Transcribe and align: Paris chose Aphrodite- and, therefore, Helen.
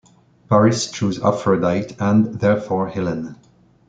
Paris 0.49 0.89
chose 0.89 1.23
Aphrodite- 1.23 1.95
and, 1.99 2.39
therefore, 2.39 2.87
Helen. 2.89 3.35